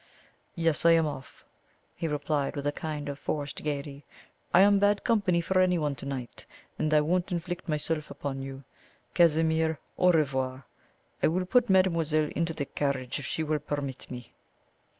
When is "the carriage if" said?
12.55-13.27